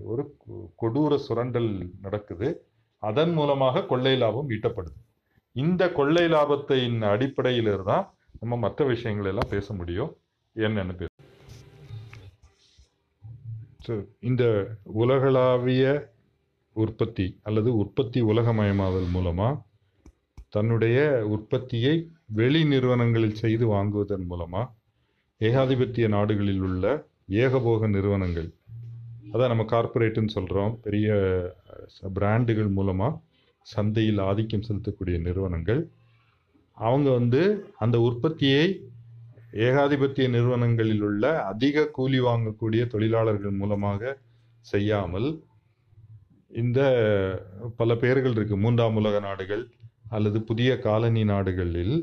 ஒரு 0.04 0.36
கொ- 0.48 0.70
கொடூர 0.82 1.16
சுரண்டல் 1.16 1.90
நடக்குது. 2.00 2.66
அதன் 2.98 3.32
மூலமாக 3.32 3.84
கொள்ளை 3.84 4.16
லாபம் 4.16 4.50
ஈட்டப்படுது. 4.50 5.06
இந்த 5.52 5.92
கொள்ளை 5.92 6.24
லாபத்தின் 6.24 7.00
அடிப்படையில் 7.00 7.82
தான் 7.84 8.14
நம்ம 8.40 8.56
மற்ற 8.56 8.84
விஷயங்கள் 8.84 9.26
எல்லாம் 9.26 9.50
பேச 9.50 9.74
முடியும். 9.74 10.16
என்னென்னு 10.54 10.96
பேச 10.96 11.08
So, 13.86 14.04
இந்த 14.20 14.68
உலகளாவிய 14.82 16.12
உற்பத்தி 16.72 17.38
அல்லது 17.42 17.76
உற்பத்தி 17.76 18.22
உலகமயமாதல் 18.22 19.10
மூலமாக 19.10 19.62
தன்னுடைய 20.52 20.98
உற்பத்தியை 21.28 21.94
வெளி 22.32 22.64
நிறுவனங்களில் 22.64 23.40
செய்து 23.42 23.66
வாங்குவதன் 23.74 24.26
மூலமா 24.30 24.62
ஏகாதிபத்திய 25.40 26.08
நாடுகளில் 26.08 26.60
உள்ள 26.60 26.84
ஏகபோக 27.28 27.88
நிறுவனங்கள் 27.88 28.48
அதான் 29.32 29.52
நம்ம 29.54 29.64
கார்ப்பரேட்டுன்னு 29.64 30.34
சொல்கிறோம் 30.34 30.80
பெரிய 30.80 31.08
பிராண்டுகள் 32.12 32.68
மூலமாக 32.68 33.20
சந்தையில் 33.62 34.18
ஆதிக்கம் 34.18 34.66
செலுத்தக்கூடிய 34.68 35.20
நிறுவனங்கள். 35.20 35.90
அவங்க 36.78 37.10
வந்து 37.10 37.42
அந்த 37.78 38.00
உற்பத்தியை 38.00 38.64
ஏகாதிபத்திய 39.52 40.28
நிறுவனங்களில் 40.28 41.00
உள்ள 41.00 41.42
அதிக 41.42 41.86
கூலி 41.86 42.20
வாங்கக்கூடிய 42.20 42.86
தொழிலாளர்கள் 42.86 43.50
மூலமாக 43.50 44.18
செய்யாமல் 44.60 45.28
இந்த 46.50 46.80
பல 47.76 47.94
பேர்கள் 47.94 48.32
இருக்குது 48.32 48.56
மூன்றாம் 48.56 48.96
உலக 48.96 49.18
நாடுகள் 49.20 49.64
அல்லது 50.10 50.38
புதிய 50.42 50.70
காலனி 50.78 51.22
நாடுகளில் 51.24 51.96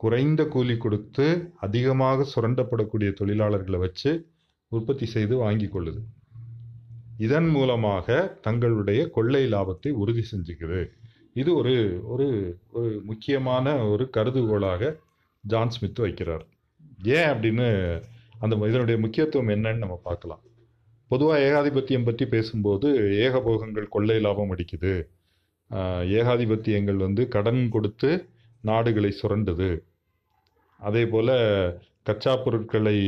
குறைந்த 0.00 0.42
கூலி 0.46 0.76
கொடுத்து 0.76 1.26
அதிகமாக 1.60 2.26
சுரண்டப்படக்கூடிய 2.34 3.10
தொழிலாளர்களை 3.20 3.78
வச்சு 3.78 4.10
உற்பத்தி 4.72 5.06
செய்து 5.06 5.34
வாங்கி 5.36 5.66
கொள்ளுது. 5.66 6.00
இதன் 7.18 7.48
மூலமாக 7.48 8.06
தங்களுடைய 8.40 9.00
கொள்ளை 9.08 9.42
லாபத்தை 9.52 9.90
உறுதி 10.02 10.24
செஞ்சுக்குது. 10.32 10.80
இது 11.40 11.50
ஒரு 11.54 11.74
ஒரு 12.04 12.26
ஒரு 12.72 12.90
முக்கியமான 13.04 13.74
ஒரு 13.86 14.04
கருதுகோளாக 14.16 14.92
ஜான் 15.44 15.70
ஸ்மித் 15.70 16.00
வைக்கிறார். 16.00 16.44
ஏன் 17.18 17.28
அப்படின்னு 17.32 17.68
அந்த 18.38 18.54
இதனுடைய 18.70 18.96
முக்கியத்துவம் 19.00 19.52
என்னன்னு 19.54 19.82
நம்ம 19.84 19.96
பார்க்கலாம். 20.02 20.42
பொதுவாக 21.10 21.44
ஏகாதிபத்தியம் 21.48 22.04
பற்றி 22.04 22.24
பேசும்போது 22.26 22.88
ஏகபோகங்கள் 23.24 23.92
கொள்ளை 23.94 24.16
லாபம் 24.20 24.52
அடிக்குது. 24.54 24.92
ஏகாதிபத்தியங்கள் 26.18 26.98
வந்து 27.06 27.22
கடன் 27.34 27.62
கொடுத்து 27.74 28.10
நாடுகளை 28.64 29.10
சுரண்டுது. 29.20 29.70
அதே 30.80 31.02
போல் 31.12 31.34
கச்சா 32.08 32.32
பொருட்களை 32.44 32.98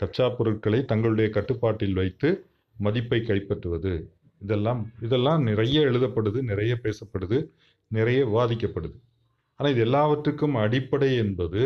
கச்சா 0.00 0.26
பொருட்களை 0.38 0.80
தங்களுடைய 0.90 1.28
கட்டுப்பாட்டில் 1.36 1.98
வைத்து 2.00 2.28
மதிப்பை 2.76 3.20
கைப்பற்றுவது. 3.30 3.94
இதெல்லாம் 4.42 4.80
இதெல்லாம் 5.06 5.42
நிறைய 5.48 5.76
எழுதப்படுது 5.90 6.38
நிறைய 6.50 6.72
பேசப்படுது 6.84 7.38
நிறைய 7.90 8.20
விவாதிக்கப்படுது 8.30 8.96
ஆனால் 9.60 9.72
இது 9.74 9.82
எல்லாவற்றுக்கும் 9.88 10.56
அடிப்படை 10.64 11.10
என்பது 11.24 11.62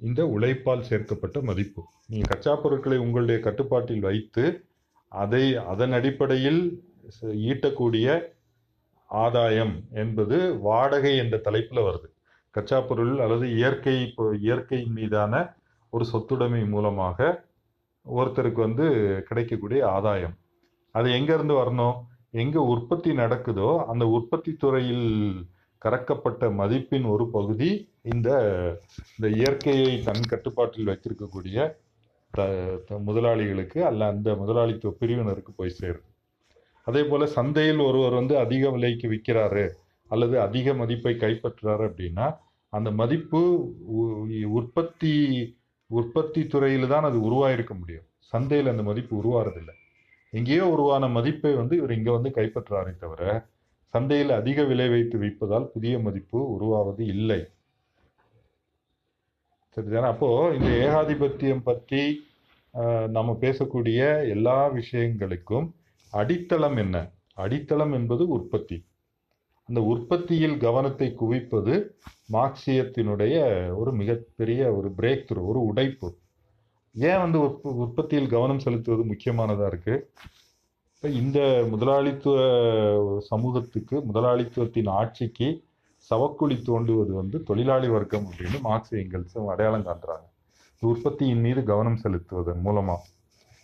இந்த 0.00 0.20
உழைப்பால் 0.34 0.86
சேர்க்கப்பட்ட 0.88 1.38
மதிப்பு. 1.48 1.82
நீங்கள் 2.10 2.30
கச்சா 2.32 2.54
பொருட்களை 2.62 2.96
உங்களுடைய 3.04 3.38
கட்டுப்பாட்டில் 3.46 4.06
வைத்து 4.08 4.44
அதை 5.12 5.44
அதன் 5.72 5.94
அடிப்படையில் 5.98 6.62
ஈட்டக்கூடிய 7.50 8.06
ஆதாயம் 9.14 9.80
என்பது 9.94 10.58
வாடகை 10.58 11.16
என்ற 11.16 11.36
தலைப்பில் 11.38 11.78
வருது. 11.78 12.08
கச்சா 12.50 12.80
பொருள் 12.80 13.20
அல்லது 13.20 13.54
இயற்கை 13.54 14.08
இப்போ 14.08 14.34
இயற்கையின் 14.36 14.92
மீதான 14.92 15.54
ஒரு 15.92 16.04
சொத்துடைமை 16.12 16.68
மூலமாக 16.68 17.44
ஒருத்தருக்கு 18.06 18.52
வந்து 18.52 18.86
கிடைக்கக்கூடிய 19.28 19.88
ஆதாயம். 19.88 20.34
அது 20.94 21.10
எங்கேருந்து 21.10 21.54
வரணும்? 21.54 21.96
எங்கே 22.30 22.58
உற்பத்தி 22.58 23.10
நடக்குதோ 23.10 23.84
அந்த 23.84 24.06
உற்பத்தி 24.08 24.54
துறையில் 24.54 25.08
கறக்கப்பட்ட 25.82 26.48
மதிப்பின் 26.58 27.08
ஒரு 27.08 27.30
பகுதி 27.30 27.70
இந்த 28.02 28.28
இந்த 29.12 29.36
இயற்கையை 29.36 30.02
தன் 30.02 30.28
கட்டுப்பாட்டில் 30.28 30.86
வைத்திருக்கக்கூடிய 30.86 31.58
த 32.30 32.40
த- 32.86 32.98
முதலாளிகளுக்கு 33.06 33.84
அல்ல 33.84 34.06
அந்த 34.06 34.34
முதலாளித்துவ 34.34 34.94
பிரிவினருக்கு 35.00 35.52
போய் 35.56 35.70
சேரும் 35.70 36.08
அதே 36.82 37.02
போல் 37.04 37.26
சந்தையில் 37.26 37.78
ஒருவர் 37.78 38.12
வந்து 38.12 38.38
அதிக 38.38 38.70
விலைக்கு 38.70 39.06
விற்கிறாரு 39.10 39.64
அல்லது 40.08 40.40
அதிக 40.40 40.74
மதிப்பை 40.74 41.14
கைப்பற்றுறாரு 41.14 41.84
அப்படின்னா 41.88 42.26
அந்த 42.72 42.90
மதிப்பு 42.90 43.40
உ- 43.96 44.26
உற்பத்தி 44.48 45.12
உற்பத்தி 45.90 46.46
துறையில் 46.46 46.88
தான் 46.88 47.04
அது 47.04 47.18
உருவாயிருக்க 47.18 47.78
முடியும். 47.78 48.06
சந்தையில் 48.18 48.68
அந்த 48.68 48.82
மதிப்பு 48.82 49.14
உருவாறதில்லை. 49.22 49.74
எங்கேயோ 50.32 50.66
உருவான 50.68 51.08
மதிப்பை 51.08 51.54
வந்து 51.54 51.76
இவர் 51.76 51.90
இங்கே 51.90 52.10
வந்து 52.10 52.28
கைப்பற்றாரே 52.28 52.96
தவிர 52.96 53.22
சந்தையில் 53.94 54.30
அதிக 54.30 54.64
விலை 54.64 54.88
வைத்து 54.88 55.18
விற்பதால் 55.18 55.64
புதிய 55.64 55.98
மதிப்பு 55.98 56.52
உருவாவது 56.52 57.06
இல்லை. 57.06 57.40
சரிதானே? 59.76 60.04
அப்போது 60.04 60.56
இந்த 60.58 60.70
ஏகாதிபத்தியம் 60.86 61.62
பற்றி 61.62 62.02
நம்ம 63.08 63.36
பேசக்கூடிய 63.40 64.00
எல்லா 64.28 64.70
விஷயங்களுக்கும் 64.70 65.68
அடித்தளம் 66.12 66.76
என்ன? 66.76 67.10
அடித்தளம் 67.34 67.92
என்பது 67.92 68.28
உற்பத்தி. 68.28 68.84
அந்த 69.66 69.82
உற்பத்தியில் 69.82 70.56
கவனத்தை 70.56 71.14
குவிப்பது 71.14 71.98
மார்க்சியத்தினுடைய 72.32 73.36
ஒரு 73.76 73.92
மிகப்பெரிய 73.92 74.72
ஒரு 74.72 74.92
பிரேக் 74.96 75.24
த்ரூ 75.28 75.46
ஒரு 75.46 75.64
உடைப்பு. 75.64 76.18
ஏன் 76.94 77.18
வந்து 77.18 77.40
உற்ப- 77.40 77.72
உற்பத்தியில் 77.72 78.28
கவனம் 78.28 78.58
செலுத்துவது 78.58 79.04
முக்கியமானதாக 79.04 79.76
இருக்குது 79.76 80.02
இப்போ 80.94 81.08
இந்த 81.08 81.66
முதலாளித்துவ 81.70 83.20
சமூகத்துக்கு 83.20 84.02
முதலாளித்துவத்தின் 84.14 84.88
ஆட்சிக்கு 84.88 85.64
சவக்குழி 86.10 86.62
தோண்டுவது 86.62 87.12
வந்து 87.12 87.42
தொழிலாளி 87.42 87.88
வர்க்கம் 87.88 88.26
அப்படின்னு 88.26 88.60
மார்க்ஸ் 88.60 88.94
எங்கல்ஸ் 88.94 89.46
அடையாளம் 89.46 89.86
காட்டுறாங்க 89.86 90.30
உற்பத்தியின் 90.82 91.40
மீது 91.40 91.64
கவனம் 91.64 92.00
செலுத்துவதன் 92.02 92.60
மூலமாக 92.60 93.02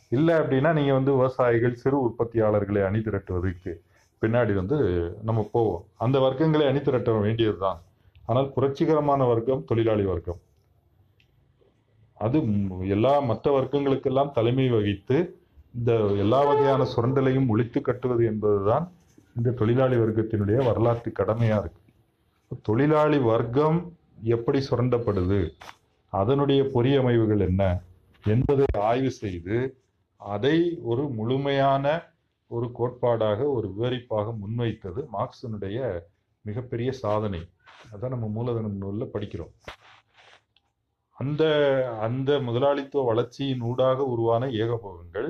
இல்லை 0.09 0.35
அப்படின்னா 0.35 0.73
நீங்கள் 0.73 0.93
வந்து 0.93 1.12
விவசாயிகள் 1.12 1.75
சிறு 1.75 1.99
உற்பத்தியாளர்களை 2.09 2.85
அணி 2.85 2.99
திரட்டுவதற்கு 2.99 3.73
பின்னாடி 4.21 4.55
வந்து 4.55 4.77
நம்ம 5.23 5.49
போவோம். 5.53 5.85
அந்த 5.97 6.19
வர்க்கங்களை 6.19 6.67
அணி 6.67 6.81
திரட்ட 6.81 7.12
வேண்டியதுதான். 7.12 7.81
ஆனால் 8.27 8.53
புரட்சிகரமான 8.57 9.27
வர்க்கம் 9.27 9.65
தொழிலாளி 9.65 10.05
வர்க்கம். 10.05 10.41
அது 12.15 12.38
எல்லா 12.88 13.21
மற்ற 13.21 13.61
வர்க்கங்களுக்கெல்லாம் 13.61 14.31
தலைமை 14.31 14.69
வகித்து 14.69 15.38
இந்த 15.75 15.93
எல்லா 15.97 16.45
வகையான 16.45 16.87
சுரண்டலையும் 16.97 17.47
ஒழித்து 17.49 17.81
கட்டுவது 17.81 18.25
என்பதுதான் 18.25 18.91
இந்த 19.37 19.50
தொழிலாளி 19.50 19.97
வர்க்கத்தினுடைய 19.97 20.65
வரலாற்று 20.65 21.12
கடமையாக 21.12 21.61
இருக்கு. 21.61 22.59
தொழிலாளி 22.62 23.19
வர்க்கம் 23.19 23.93
எப்படி 24.23 24.61
சுரண்டப்படுது? 24.71 25.53
அதனுடைய 26.09 26.62
பொறியமைவுகள் 26.75 27.38
என்ன? 27.38 27.81
என்பதை 28.25 28.65
ஆய்வு 28.81 29.11
செய்து 29.11 29.57
அதை 30.21 30.79
ஒரு 30.83 31.09
முழுமையான 31.09 31.87
ஒரு 32.51 32.67
கோட்பாடாக 32.79 33.41
ஒரு 33.53 33.69
விவரிப்பாக 33.79 34.33
முன்வைத்தது 34.43 35.01
மார்க்சினுடைய 35.13 35.79
மிகப்பெரிய 36.45 36.93
சாதனை. 36.93 37.41
அதான் 37.93 38.09
நம்ம 38.09 38.27
மூலதனம் 38.29 38.77
நூலில் 38.77 39.13
படிக்கிறோம். 39.15 39.53
அந்த 41.13 41.43
அந்த 42.01 42.41
முதலாளித்துவ 42.41 43.05
வளர்ச்சியின் 43.05 43.61
ஊடாக 43.61 44.05
உருவான 44.05 44.47
ஏகபோகங்கள். 44.47 45.29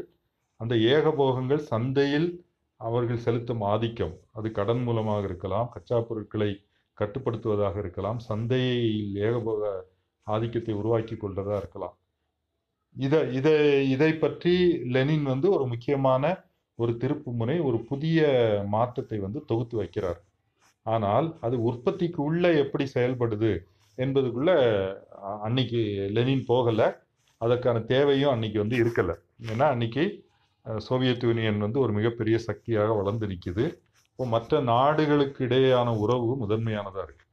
அந்த 0.57 0.75
ஏகபோகங்கள் 0.75 1.63
சந்தையில் 1.73 2.29
அவர்கள் 2.77 3.25
செலுத்தும் 3.27 3.61
ஆதிக்கம். 3.61 4.15
அது 4.33 4.51
கடன் 4.51 4.83
மூலமாக 4.83 5.25
இருக்கலாம் 5.25 5.69
கச்சா 5.69 6.01
பொருட்களை 6.01 6.51
கட்டுப்படுத்துவதாக 6.99 7.77
இருக்கலாம் 7.79 8.19
சந்தையில் 8.19 9.15
ஏகபோக 9.15 9.63
ஆதிக்கத்தை 10.27 10.75
உருவாக்கி 10.75 11.15
கொள்றதா 11.15 11.57
இருக்கலாம். 11.57 11.97
இதை 12.99 13.21
இதை 13.39 13.55
இதை 13.95 14.11
பற்றி 14.23 14.55
லெனின் 14.95 15.27
வந்து 15.33 15.49
ஒரு 15.57 15.65
முக்கியமான 15.73 16.25
ஒரு 16.79 16.93
திருப்பு 17.03 17.31
முறை 17.41 17.57
ஒரு 17.69 17.79
புதிய 17.91 18.21
மாற்றத்தை 18.75 19.19
வந்து 19.19 19.41
தொகுத்து 19.51 19.77
வைக்கிறார். 19.83 20.19
ஆனால் 20.87 21.27
அது 21.47 21.57
உற்பத்திக்கு 21.63 22.21
உள்ள 22.29 22.45
எப்படி 22.63 22.85
செயல்படுது 22.95 23.53
என்பதுக்குள்ள 23.99 24.51
அன்னைக்கு 25.47 25.81
லெனின் 26.17 26.45
போகலை. 26.51 26.89
அதற்கான 27.41 27.79
தேவையும் 27.93 28.33
அன்னைக்கு 28.35 28.59
வந்து 28.59 28.77
இருக்கலை. 28.83 29.17
ஏன்னா 29.51 29.67
அன்னைக்கு 29.75 30.05
சோவியத் 30.87 31.25
யூனியன் 31.27 31.65
வந்து 31.67 31.79
ஒரு 31.85 31.93
மிகப்பெரிய 31.93 32.37
சக்தியாக 32.49 32.95
வளர்ந்து 32.95 33.27
நிற்கிது 33.27 33.65
இப்போ 34.11 34.25
மற்ற 34.35 34.61
நாடுகளுக்கு 34.73 35.41
இடையேயான 35.47 35.89
உறவு 36.05 36.31
முதன்மையானதாக 36.43 37.05
இருக்கு. 37.07 37.25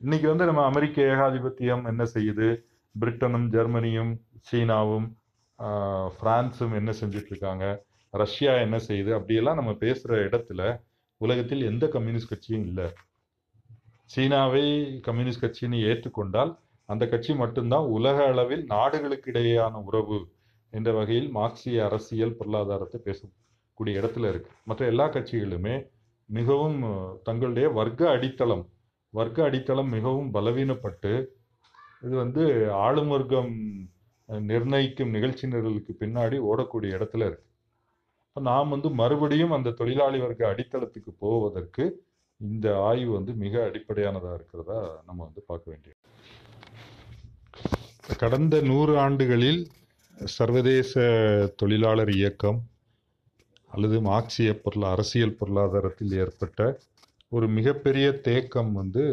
இன்னைக்கு 0.00 0.26
வந்து 0.32 0.44
நம்ம 0.44 0.62
அமெரிக்க 0.70 1.02
ஏகாதிபத்தியம் 1.14 1.84
என்ன 1.90 2.02
செய்யுது? 2.14 2.48
பிரிட்டனும் 2.94 3.46
ஜெர்மனியும் 3.54 4.12
சீனாவும் 4.48 5.06
ஃப்ரான்ஸும் 6.16 6.74
என்ன 6.78 6.90
செஞ்சிட்ருக்காங்க? 7.00 7.64
ரஷ்யா 8.14 8.52
என்ன 8.64 8.76
செய்யுது 8.88 9.10
அப்படியெல்லாம் 9.18 9.58
நம்ம 9.60 9.72
பேசுகிற 9.84 10.18
இடத்துல 10.26 10.60
உலகத்தில் 11.20 11.62
எந்த 11.70 11.84
கம்யூனிஸ்ட் 11.86 12.32
கட்சியும் 12.32 12.66
இல்லை. 12.68 12.86
சீனாவை 14.10 14.64
கம்யூனிஸ்ட் 15.00 15.44
கட்சின்னு 15.44 15.78
ஏற்றுக்கொண்டால் 15.90 16.52
அந்த 16.88 17.04
கட்சி 17.08 17.32
மட்டும்தான் 17.34 17.86
உலக 17.96 18.16
அளவில் 18.30 18.64
நாடுகளுக்கு 18.74 19.28
இடையேயான 19.32 19.80
உறவு 19.88 20.18
என்ற 20.72 20.90
வகையில் 20.92 21.28
மார்க்சிய 21.30 21.84
அரசியல் 21.88 22.36
பொருளாதாரத்தை 22.38 22.98
பேசக்கூடிய 23.04 24.00
இடத்துல 24.00 24.28
இருக்கு. 24.32 24.50
மற்ற 24.68 24.82
எல்லா 24.92 25.06
கட்சிகளுமே 25.16 25.76
மிகவும் 26.28 26.78
தங்களுடைய 27.22 27.66
வர்க்க 27.78 28.10
அடித்தளம் 28.16 28.64
வர்க்க 29.14 29.48
அடித்தளம் 29.48 29.90
மிகவும் 29.96 30.30
பலவீனப்பட்டு 30.36 31.12
இது 32.04 32.14
வந்து 32.16 32.44
ஆளும் 32.84 33.12
வர்க்கம் 33.14 33.52
நிர்ணயிக்கும் 34.50 35.14
நிகழ்ச்சி 35.16 35.44
நிரலுக்கு 35.46 35.92
பின்னாடி 36.02 36.36
ஓடக்கூடிய 36.50 36.96
இடத்துல 36.96 37.26
இருக்கு. 37.28 37.48
இப்போ 38.28 38.40
நாம் 38.50 38.72
வந்து 38.74 38.88
மறுபடியும் 39.00 39.54
அந்த 39.56 39.74
தொழிலாளி 39.80 40.18
வர்க்க 40.18 40.52
அடித்தளத்துக்கு 40.52 41.12
போவதற்கு 41.18 41.84
இந்த 42.40 42.66
ஆய்வு 42.88 43.10
வந்து 43.12 43.32
மிக 43.44 43.54
அடிப்படையானதாக 43.68 44.38
இருக்கிறதா 44.38 44.78
நம்ம 45.06 45.20
வந்து 45.24 45.42
பார்க்க 45.46 45.72
வேண்டியது. 45.72 45.98
கடந்த 48.22 48.54
நூறு 48.70 48.94
ஆண்டுகளில் 48.98 49.60
சர்வதேச 50.16 50.92
தொழிலாளர் 51.60 52.12
இயக்கம் 52.18 52.58
அல்லது 53.70 53.96
மார்க்சிய 54.08 54.50
பொருள் 54.64 54.86
அரசியல் 54.94 55.38
பொருளாதாரத்தில் 55.38 56.12
ஏற்பட்ட 56.22 56.60
ஒரு 57.32 57.46
மிகப்பெரிய 57.58 58.06
தேக்கம் 58.28 58.72
வந்து 58.72 59.04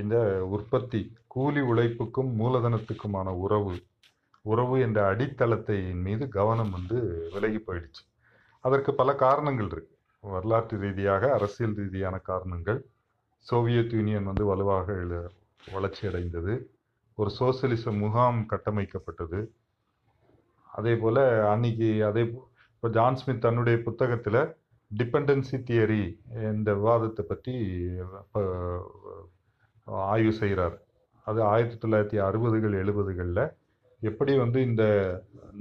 இந்த 0.00 0.16
உற்பத்தி 0.54 1.00
கூலி 1.32 1.60
உழைப்புக்கும் 1.60 2.40
மூலதனத்துக்குமான 2.40 3.24
உறவு 3.24 3.82
உறவு 4.42 4.80
என்ற 4.80 5.16
அடித்தளத்தின் 5.16 5.94
மீது 5.94 6.28
கவனம் 6.28 6.70
வந்து 6.70 7.28
விலகி 7.32 7.56
போயிடுச்சு. 7.56 8.06
அதற்கு 8.60 8.94
பல 8.94 9.14
காரணங்கள் 9.14 9.66
இருக்கு. 9.66 9.98
வரலாற்று 10.20 10.78
ரீதியாக 10.78 11.32
அரசியல் 11.32 11.74
ரீதியான 11.74 12.18
காரணங்கள். 12.18 12.84
சோவியத் 13.38 13.92
யூனியன் 13.92 14.24
வந்து 14.24 14.44
வலுவாக 14.44 14.92
எழு- 14.92 15.28
வளர்ச்சி 15.72 16.08
அடைந்தது 16.08 16.70
ஒரு 17.14 17.30
சோசியலிச 17.40 17.98
முகாம் 17.98 18.46
கட்டமைக்கப்பட்டது. 18.50 19.46
அதே 20.72 20.96
போல் 20.96 21.44
அன்னைக்கு 21.44 22.04
அதே 22.04 22.22
இப்போ 22.74 22.88
ஜான் 22.88 23.16
ஸ்மித் 23.16 23.40
தன்னுடைய 23.40 23.78
புத்தகத்தில் 23.82 24.56
டிபெண்டன்சி 24.96 25.62
தியரி 25.62 26.16
என்ற 26.28 26.74
விவாதத்தை 26.74 27.20
பற்றி 27.20 27.78
ஆய்வு 29.84 30.32
செய்கிறார் 30.32 30.90
அது 31.26 31.40
ஆயிரத்தி 31.42 31.76
தொள்ளாயிரத்தி 31.82 32.18
அறுபதுகள் 32.26 32.74
எழுபதுகளில் 32.82 33.44
எப்படி 34.02 34.32
வந்து 34.36 34.58
இந்த 34.62 34.84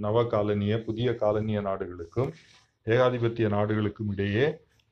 நவ 0.05 0.23
காலனிய 0.23 0.75
புதிய 0.83 1.09
காலனிய 1.11 1.59
நாடுகளுக்கும் 1.61 2.31
ஏகாதிபத்திய 2.87 3.47
நாடுகளுக்கும் 3.49 4.11
இடையே 4.11 4.45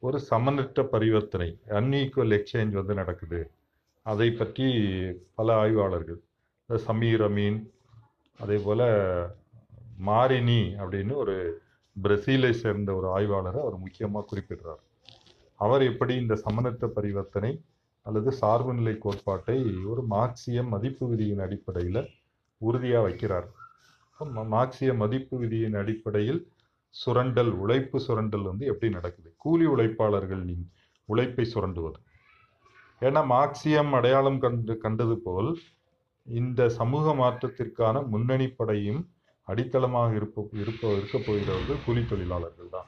ஒரு 0.04 0.18
சமநற்ற 0.30 0.84
பரிவர்த்தனை 0.92 1.50
அன்ஈக்குவல் 1.70 2.36
எக்ஸ்சேஞ்ச் 2.38 2.76
வந்து 2.80 2.94
நடக்குது. 2.94 3.40
அதை 4.06 4.28
பற்றி 4.32 4.68
பல 5.36 5.48
ஆய்வாளர்கள் 5.54 6.20
சமீர் 6.88 7.22
அமீன் 7.22 7.60
அதே 8.40 8.58
போல் 8.66 8.86
மாரினி 10.06 10.62
அப்படின்னு 10.82 11.14
ஒரு 11.16 11.36
பிரசீலை 11.96 12.52
சேர்ந்த 12.64 12.90
ஒரு 12.96 13.08
ஆய்வாளரை 13.16 13.60
அவர் 13.62 13.78
முக்கியமாக 13.78 14.28
குறிப்பிடுறார். 14.32 14.84
அவர் 15.60 15.84
எப்படி 15.92 16.14
இந்த 16.16 16.36
சமநற்ற 16.46 16.88
பரிவர்த்தனை 16.98 17.52
அல்லது 18.10 18.38
சார்புநிலை 18.42 18.98
கோட்பாட்டை 18.98 19.86
ஒரு 19.86 20.04
மார்க்சிய 20.04 20.63
மதிப்பு 20.63 21.08
விதியின் 21.08 21.39
அடிப்படையில் 21.39 22.10
உறுதியாக 22.58 23.10
வைக்கிறார். 23.10 23.48
ம- 24.20 24.48
மார்க்சிய 24.48 24.94
மதிப்பு 24.94 25.38
விதியின் 25.38 25.74
அடிப்படையில் 25.74 26.51
சுரண்டல் 26.89 27.51
உழைப்பு 27.51 28.00
சுரண்டல் 28.00 28.42
வந்து 28.42 28.66
எப்படி 28.66 28.92
நடக்குது? 28.92 29.33
கூலி 29.38 29.66
உழைப்பாளர்களின் 29.66 30.72
உழைப்பை 31.05 31.51
சுரண்டுவது. 31.53 32.00
ஏன்னா 33.01 33.25
மார்க்சியம் 33.25 33.90
அடையாளம் 33.90 34.40
கண்டு 34.40 34.77
கண்டது 34.77 35.18
போல் 35.18 35.60
இந்த 36.24 36.70
சமூக 36.70 37.14
மாற்றத்திற்கான 37.14 38.07
முன்னணி 38.07 38.48
படையும் 38.48 39.10
அடித்தளமாக 39.48 40.16
இருப்ப 40.16 40.48
இருப்ப 40.53 40.88
இருக்க 40.88 41.18
போகிறவர்கள் 41.18 41.83
கூலி 41.86 42.05
தொழிலாளர்கள் 42.05 42.70
தான். 42.72 42.86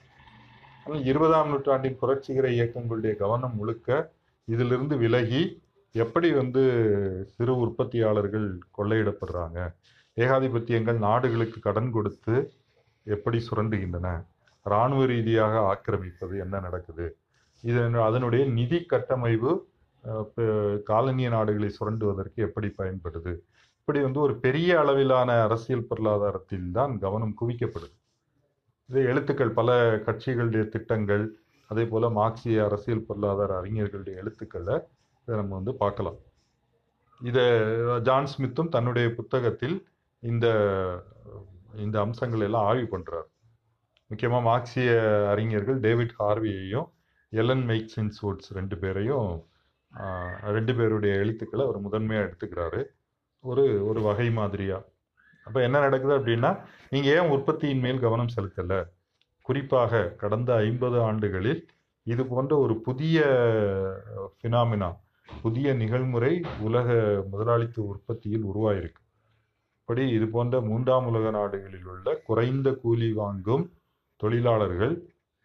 ஆனால் 0.85 1.03
இருபதாம் 1.03 1.49
நூற்றாண்டின் 1.49 1.97
புரட்சிகர 1.97 2.49
இயக்கங்களுடைய 2.49 3.15
கவனம் 3.15 3.55
முழுக்க 3.55 4.13
இதிலிருந்து 4.47 4.95
விலகி 5.03 5.41
எப்படி 5.95 6.29
வந்து 6.31 6.61
சிறு 7.33 7.53
உற்பத்தியாளர்கள் 7.63 8.47
கொள்ளையிடப்படுறாங்க? 8.77 9.59
ஏகாதிபத்தியங்கள் 10.17 10.99
நாடுகளுக்கு 11.07 11.59
கடன் 11.67 11.91
கொடுத்து 11.91 12.35
எப்படி 13.07 13.37
சுரண்டுகின்றன? 13.47 14.07
இராணுவ 14.65 15.03
ரீதியாக 15.11 15.53
ஆக்கிரமிப்பது 15.71 16.35
என்ன 16.45 16.55
நடக்குது? 16.59 17.05
இதன் 17.63 17.97
அதனுடைய 18.07 18.43
நிதி 18.57 18.79
கட்டமைப்பு 18.91 19.51
காலனிய 20.89 21.27
நாடுகளை 21.35 21.69
சுரண்டுவதற்கு 21.79 22.39
எப்படி 22.47 22.69
பயன்படுது? 22.79 23.33
இப்படி 23.79 23.99
வந்து 24.05 24.19
ஒரு 24.25 24.33
பெரிய 24.45 24.69
அளவிலான 24.81 25.29
அரசியல் 25.45 25.87
பொருளாதாரத்தில் 25.89 26.67
தான் 26.77 26.93
கவனம் 27.03 27.37
குவிக்கப்படுது. 27.41 27.95
இது 28.89 29.01
எழுத்துக்கள் 29.11 29.57
பல 29.59 29.69
கட்சிகளுடைய 30.07 30.63
திட்டங்கள் 30.75 31.23
அதே 31.71 31.83
போல் 31.91 32.15
மார்க்சிய 32.19 32.63
அரசியல் 32.67 33.05
பொருளாதார 33.07 33.51
அறிஞர்களுடைய 33.61 34.15
எழுத்துக்களை 34.21 34.75
இதை 35.27 35.35
நம்ம 35.41 35.53
வந்து 35.59 35.73
பார்க்கலாம். 35.83 36.19
இதை 37.21 37.45
ஜான் 38.07 38.29
ஸ்மித்தும் 38.33 38.73
தன்னுடைய 38.75 39.07
புத்தகத்தில் 39.19 39.77
இந்த 40.23 40.47
இந்த 41.85 41.97
அம்சங்களை 42.05 42.43
எல்லாம் 42.47 42.67
ஆய்வு 42.69 42.87
பண்ணுறார் 42.93 43.27
முக்கியமாக 44.11 44.43
மார்க்சிய 44.49 44.89
அறிஞர்கள் 45.33 45.77
டேவிட் 45.85 46.15
ஹார்வியையும் 46.19 46.87
எலன் 47.41 47.65
மெய்க்சின்ஸ் 47.69 48.19
வுட்ஸ் 48.23 48.51
ரெண்டு 48.57 48.75
பேரையும் 48.81 49.29
ரெண்டு 50.55 50.73
பேருடைய 50.79 51.13
எழுத்துக்களை 51.21 51.61
அவர் 51.67 51.85
முதன்மையாக 51.85 52.27
எடுத்துக்கிறாரு. 52.27 52.81
ஒரு 53.43 53.63
ஒரு 53.89 53.99
வகை 54.07 54.27
மாதிரியாக 54.39 54.87
அப்போ 55.47 55.59
என்ன 55.67 55.77
நடக்குது 55.85 56.13
அப்படின்னா 56.17 56.51
நீங்கள் 56.93 57.13
ஏன் 57.17 57.31
உற்பத்தியின் 57.35 57.83
மேல் 57.85 58.03
கவனம் 58.05 58.33
செலுத்தலை? 58.35 58.79
குறிப்பாக 59.47 60.01
கடந்த 60.21 60.49
ஐம்பது 60.67 60.97
ஆண்டுகளில் 61.01 61.61
இது 62.07 62.23
போன்ற 62.25 62.53
ஒரு 62.57 62.75
புதிய 62.87 63.17
ஃபினாமினா 64.35 64.89
புதிய 65.43 65.73
நிகழ்முறை 65.73 66.33
உலக 66.59 66.87
முதலாளித்துவ 67.31 67.91
உற்பத்தியில் 67.93 68.45
உருவாயிருக்கு. 68.51 69.01
இப்படி 69.79 70.03
இது 70.09 70.25
போன்ற 70.27 70.55
மூன்றாம் 70.61 71.07
உலக 71.11 71.31
நாடுகளில் 71.31 71.87
உள்ள 71.93 72.15
குறைந்த 72.27 72.69
கூலி 72.81 73.09
வாங்கும் 73.13 73.63
தொழிலாளர்கள் 74.21 74.95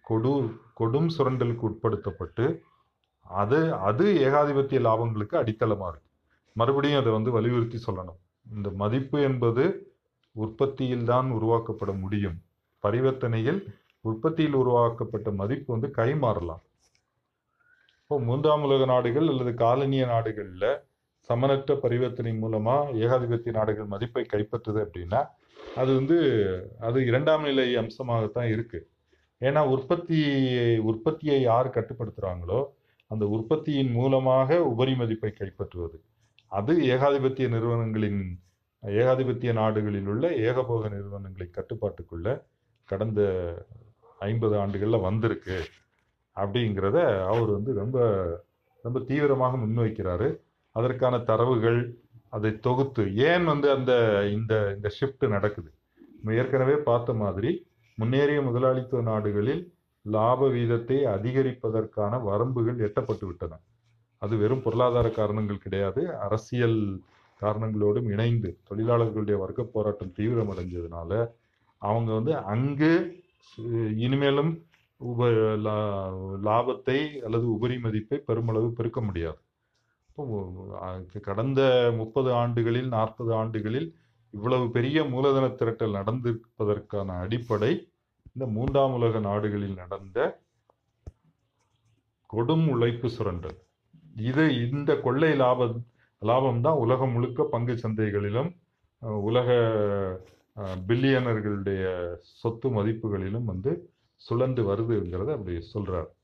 கொடு 0.05 0.33
கொடும் 0.81 1.09
சுரண்டலுக்கு 1.17 1.65
உட்படுத்தப்பட்டு 1.71 2.47
அது 3.27 3.61
அது 3.89 4.05
ஏகாதிபத்திய 4.27 4.81
லாபங்களுக்கு 4.89 5.37
அடித்தளமாக 5.41 5.91
இருக்கு. 5.93 6.11
மறுபடியும் 6.57 7.01
அதை 7.01 7.13
வந்து 7.13 7.31
வலியுறுத்தி 7.31 7.79
சொல்லணும். 7.87 8.21
இந்த 8.57 8.69
மதிப்பு 8.83 9.19
என்பது 9.29 9.65
உற்பத்தியில் 10.37 11.05
தான் 11.05 11.29
உருவாக்கப்பட 11.31 11.93
முடியும். 12.03 12.37
பரிவர்த்தனையில் 12.85 13.61
உற்பத்தியில் 14.11 14.59
உருவாக்கப்பட்ட 14.63 15.29
மதிப்பு 15.41 15.69
வந்து 15.75 15.89
கைமாறலாம். 15.99 16.63
இப்போ 18.03 18.17
மூன்றாம் 18.27 18.65
உலக 18.67 18.85
நாடுகள் 18.93 19.29
அல்லது 19.33 19.53
காலனிய 19.63 20.03
நாடுகளில் 20.13 20.69
சமனற்ற 21.29 21.75
பரிவர்த்தனை 21.85 22.33
மூலமாக 22.43 22.93
ஏகாதிபத்திய 23.05 23.53
நாடுகள் 23.59 23.93
மதிப்பை 23.95 24.25
கைப்பற்றுது 24.33 24.79
அப்படின்னா 24.85 25.21
அது 25.81 25.91
வந்து 25.99 26.19
அது 26.89 26.99
இரண்டாம் 27.11 27.45
நிலை 27.49 27.65
அம்சமாகத்தான் 27.83 28.51
இருக்குது 28.55 28.87
ஏன்னா 29.41 29.63
உற்பத்தி 29.75 30.19
உற்பத்தியை 30.91 31.39
யார் 31.51 31.75
கட்டுப்படுத்துகிறாங்களோ 31.77 32.61
அந்த 33.11 33.25
உற்பத்தியின் 33.37 33.93
மூலமாக 33.99 34.59
உபரி 34.73 34.95
மதிப்பை 35.01 35.31
கைப்பற்றுவது. 35.41 35.97
அது 36.59 36.73
ஏகாதிபத்திய 36.95 37.47
நிறுவனங்களின் 37.55 38.21
ஏகாதிபத்திய 38.83 39.51
நாடுகளில் 39.61 40.09
உள்ள 40.13 40.27
ஏகபோக 40.47 40.83
நிறுவனங்களை 40.95 41.49
கட்டுப்பாட்டுக்குள்ள 41.59 42.29
கடந்த 42.89 43.21
ஐம்பது 44.19 44.59
ஆண்டுகளில் 44.59 45.01
வந்திருக்கு 45.01 45.59
அப்படிங்கிறத 46.37 46.99
அவர் 47.27 47.51
வந்து 47.51 47.73
ரொம்ப 47.73 47.99
ரொம்ப 48.83 49.01
தீவிரமாக 49.01 49.57
முன்வைக்கிறாரு. 49.57 50.39
அதற்கான 50.73 51.19
தரவுகள் 51.19 51.99
அதை 52.29 52.59
தொகுத்து 52.59 53.15
ஏன் 53.15 53.45
வந்து 53.45 53.71
அந்த 53.71 53.93
இந்த 54.31 54.75
இந்த 54.77 54.91
ஷிஃப்ட் 55.01 55.29
நடக்குது? 55.29 55.71
நம்ம 56.17 56.35
ஏற்கனவே 56.35 56.77
பார்த்த 56.77 57.13
மாதிரி 57.13 57.67
முன்னேறிய 57.99 58.43
முதலாளித்துவ 58.43 59.03
நாடுகளில் 59.03 59.73
லாப 60.03 60.49
வீதத்தை 60.49 60.99
அதிகரிப்பதற்கான 61.17 62.19
வரம்புகள் 62.23 62.79
எட்டப்பட்டு 62.87 63.27
விட்டன. 63.27 63.61
அது 64.19 64.37
வெறும் 64.37 64.63
பொருளாதார 64.63 65.09
காரணங்கள் 65.09 65.59
கிடையாது. 65.59 66.17
அரசியல் 66.19 67.01
காரணங்களோடும் 67.41 68.11
இணைந்து 68.11 68.59
தொழிலாளர்களுடைய 68.71 69.37
வர்க்க 69.39 69.63
போராட்டம் 69.63 70.15
தீவிரமடைஞ்சதுனால 70.19 71.11
அவங்க 71.79 72.13
வந்து 72.13 72.37
அங்கு 72.37 73.25
இனிமேலும் 73.97 74.53
உப 74.97 75.27
லா- 75.67 76.13
லாபத்தை 76.45 76.99
அல்லது 77.25 77.53
உபரி 77.53 77.79
மதிப்பை 77.79 78.19
பெருமளவு 78.19 78.73
பெருக்க 78.73 79.01
முடியாது. 79.01 79.39
கடந்த 81.23 81.61
முப்பது 81.97 82.33
ஆண்டுகளில் 82.33 82.89
நாற்பது 82.89 83.35
ஆண்டுகளில் 83.35 83.89
இவ்வளவு 84.35 84.71
பெரிய 84.71 85.05
மூலதன 85.05 85.47
திரட்டல் 85.49 85.95
நடந்திருப்பதற்கான 85.95 87.07
அடிப்படை 87.19 87.73
இந்த 88.35 88.51
மூன்றாம் 88.51 88.93
உலக 88.93 89.19
நாடுகளில் 89.19 89.75
நடந்த 89.75 90.19
கொடும் 92.31 92.69
உழைப்பு 92.69 93.09
சுரண்டல். 93.11 93.59
இது 94.17 94.45
இந்த 94.71 95.01
கொள்ளை 95.01 95.35
லாபம் 95.35 95.77
லாபம் 96.23 96.61
தான் 96.61 96.75
உலகம் 96.75 97.13
முழுக்க 97.13 97.45
பங்கு 97.45 97.73
சந்தைகளிலும் 97.75 98.51
உலக 99.21 99.49
பில்லியனர்களுடைய 100.57 102.15
சொத்து 102.21 102.69
மதிப்புகளிலும் 102.69 103.45
வந்து 103.45 103.91
சுழந்து 104.31 104.63
வருதுங்கிறத 104.71 105.31
அப்படி 105.33 105.61
சொல்கிறார் 105.61 106.15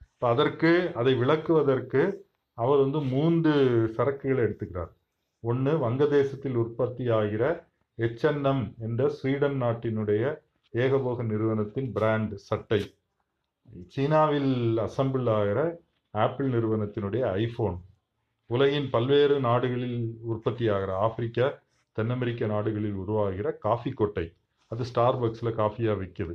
இப்போ 0.00 0.28
அதற்கு 0.28 0.92
அதை 0.94 1.14
விளக்குவதற்கு 1.14 2.24
அவர் 2.54 2.78
வந்து 2.78 3.00
மூன்று 3.00 3.52
சரக்குகளை 3.96 4.42
எடுத்துக்கிறார். 4.46 4.92
ஒன்று 5.40 5.90
வங்கதேசத்தில் 5.90 6.54
உற்பத்தி 6.54 7.10
ஆகிற 7.10 7.68
எச்என்எம் 7.98 8.62
H&M 8.62 8.74
என்ற 8.78 9.08
ஸ்வீடன் 9.08 9.62
நாட்டினுடைய 9.62 10.44
ஏகபோக 10.72 11.24
நிறுவனத்தின் 11.24 11.92
பிராண்ட் 11.92 12.34
சட்டை. 12.34 12.94
சீனாவில் 13.86 14.78
அசம்பிள் 14.78 15.30
ஆகிற 15.30 15.80
ஆப்பிள் 16.10 16.50
நிறுவனத்தினுடைய 16.50 17.24
ஐஃபோன் 17.44 17.76
உலகின் 18.46 18.90
பல்வேறு 18.90 19.40
நாடுகளில் 19.40 20.14
உற்பத்தி 20.22 20.68
ஆகிற 20.68 20.96
ஆப்பிரிக்கா 20.96 21.64
தென் 21.96 22.12
அமெரிக்க 22.14 22.46
நாடுகளில் 22.52 23.00
உருவாகிற 23.02 23.48
காஃபி 23.66 23.90
கொட்டை. 24.00 24.26
அது 24.72 24.82
ஸ்டார்பக்ஸில் 24.90 25.56
காஃபியாக 25.60 26.00
விற்கிது 26.02 26.34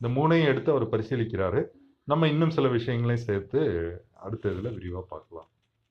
இந்த 0.00 0.08
மூணையும் 0.16 0.50
எடுத்து 0.52 0.70
அவர் 0.72 0.92
பரிசீலிக்கிறாரு. 0.94 1.62
நம்ம 2.08 2.28
இன்னும் 2.32 2.56
சில 2.56 2.66
விஷயங்களையும் 2.68 3.26
சேர்த்து 3.28 3.60
அடுத்த 4.26 4.52
இதில் 4.52 4.76
விரிவாக 4.76 5.04
பார்க்கலாம். 5.12 5.48